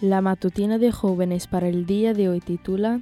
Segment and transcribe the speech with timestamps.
[0.00, 3.00] La matutina de jóvenes para el día de hoy titula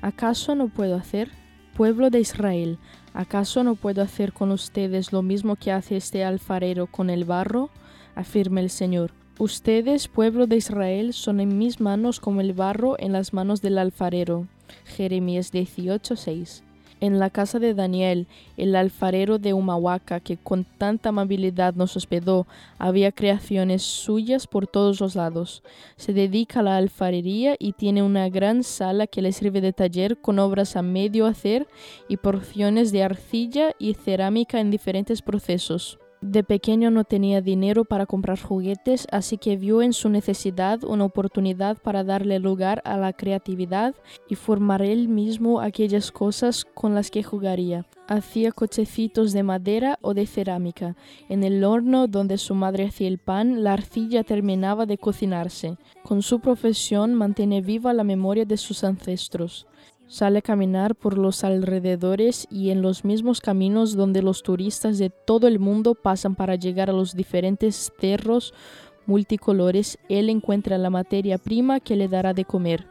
[0.00, 1.30] ¿Acaso no puedo hacer?
[1.76, 2.78] Pueblo de Israel,
[3.12, 7.68] ¿acaso no puedo hacer con ustedes lo mismo que hace este alfarero con el barro?
[8.14, 9.12] afirma el Señor.
[9.38, 13.76] Ustedes, pueblo de Israel, son en mis manos como el barro en las manos del
[13.76, 14.46] alfarero.
[14.86, 16.62] Jeremías 18:6
[17.00, 18.26] en la casa de Daniel,
[18.56, 22.46] el alfarero de Humahuaca, que con tanta amabilidad nos hospedó,
[22.78, 25.62] había creaciones suyas por todos los lados.
[25.96, 30.20] Se dedica a la alfarería y tiene una gran sala que le sirve de taller
[30.20, 31.66] con obras a medio hacer
[32.08, 35.98] y porciones de arcilla y cerámica en diferentes procesos.
[36.20, 41.04] De pequeño no tenía dinero para comprar juguetes, así que vio en su necesidad una
[41.04, 43.94] oportunidad para darle lugar a la creatividad
[44.28, 47.86] y formar él mismo aquellas cosas con las que jugaría.
[48.08, 50.96] Hacía cochecitos de madera o de cerámica.
[51.28, 55.76] En el horno donde su madre hacía el pan, la arcilla terminaba de cocinarse.
[56.02, 59.68] Con su profesión mantiene viva la memoria de sus ancestros.
[60.08, 65.10] Sale a caminar por los alrededores y en los mismos caminos donde los turistas de
[65.10, 68.54] todo el mundo pasan para llegar a los diferentes cerros
[69.04, 72.86] multicolores, él encuentra la materia prima que le dará de comer.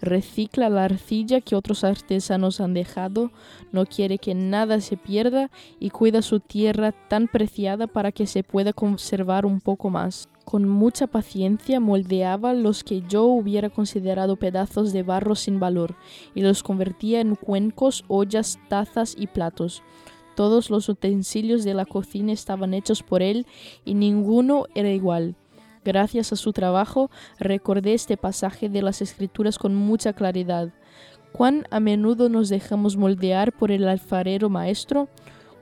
[0.00, 3.32] Recicla la arcilla que otros artesanos han dejado,
[3.72, 8.44] no quiere que nada se pierda y cuida su tierra tan preciada para que se
[8.44, 10.28] pueda conservar un poco más.
[10.44, 15.94] Con mucha paciencia moldeaba los que yo hubiera considerado pedazos de barro sin valor
[16.34, 19.82] y los convertía en cuencos, ollas, tazas y platos.
[20.34, 23.46] Todos los utensilios de la cocina estaban hechos por él
[23.84, 25.36] y ninguno era igual.
[25.84, 30.70] Gracias a su trabajo recordé este pasaje de las escrituras con mucha claridad.
[31.32, 35.08] Cuán a menudo nos dejamos moldear por el alfarero maestro,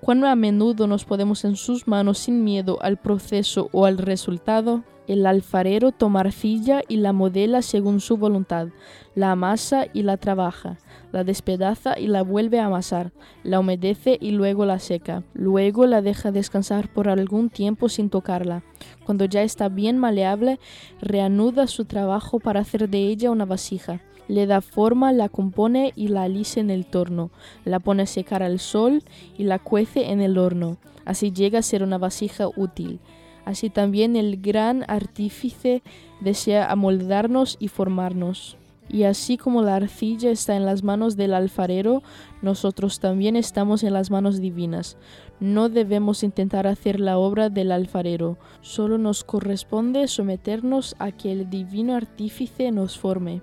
[0.00, 4.84] Cuán a menudo nos podemos en sus manos sin miedo al proceso o al resultado.
[5.08, 8.68] El alfarero toma arcilla y la modela según su voluntad,
[9.14, 10.78] la amasa y la trabaja,
[11.12, 13.12] la despedaza y la vuelve a amasar,
[13.44, 18.64] la humedece y luego la seca, luego la deja descansar por algún tiempo sin tocarla.
[19.04, 20.58] Cuando ya está bien maleable,
[21.00, 26.08] reanuda su trabajo para hacer de ella una vasija le da forma, la compone y
[26.08, 27.30] la alisa en el torno,
[27.64, 29.02] la pone a secar al sol
[29.36, 30.78] y la cuece en el horno.
[31.04, 33.00] Así llega a ser una vasija útil.
[33.44, 35.82] Así también el gran artífice
[36.20, 38.56] desea amoldarnos y formarnos.
[38.88, 42.02] Y así como la arcilla está en las manos del alfarero,
[42.40, 44.96] nosotros también estamos en las manos divinas.
[45.40, 51.50] No debemos intentar hacer la obra del alfarero, solo nos corresponde someternos a que el
[51.50, 53.42] divino artífice nos forme.